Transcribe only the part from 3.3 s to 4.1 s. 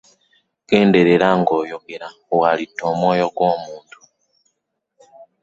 gwo muntu.